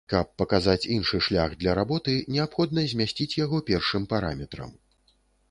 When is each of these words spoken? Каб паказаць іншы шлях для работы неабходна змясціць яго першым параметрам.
Каб 0.11 0.29
паказаць 0.41 0.87
іншы 0.95 1.19
шлях 1.25 1.53
для 1.63 1.75
работы 1.81 2.15
неабходна 2.37 2.85
змясціць 2.95 3.29
яго 3.45 3.61
першым 3.69 4.11
параметрам. 4.17 4.75